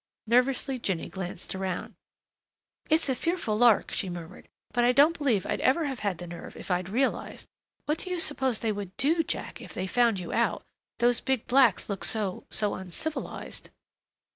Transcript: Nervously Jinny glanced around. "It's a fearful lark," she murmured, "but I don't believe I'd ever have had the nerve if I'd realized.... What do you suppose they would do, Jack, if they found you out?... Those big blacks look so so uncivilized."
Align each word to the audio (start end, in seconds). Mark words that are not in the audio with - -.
Nervously 0.25 0.79
Jinny 0.79 1.09
glanced 1.09 1.53
around. 1.53 1.93
"It's 2.89 3.07
a 3.07 3.13
fearful 3.13 3.55
lark," 3.55 3.91
she 3.91 4.09
murmured, 4.09 4.47
"but 4.73 4.83
I 4.83 4.93
don't 4.93 5.15
believe 5.15 5.45
I'd 5.45 5.61
ever 5.61 5.85
have 5.85 5.99
had 5.99 6.17
the 6.17 6.25
nerve 6.25 6.57
if 6.57 6.71
I'd 6.71 6.89
realized.... 6.89 7.47
What 7.85 7.99
do 7.99 8.09
you 8.09 8.19
suppose 8.19 8.61
they 8.61 8.71
would 8.71 8.97
do, 8.97 9.21
Jack, 9.21 9.61
if 9.61 9.75
they 9.75 9.85
found 9.85 10.19
you 10.19 10.33
out?... 10.33 10.65
Those 10.97 11.21
big 11.21 11.45
blacks 11.45 11.87
look 11.87 12.03
so 12.03 12.47
so 12.49 12.73
uncivilized." 12.73 13.69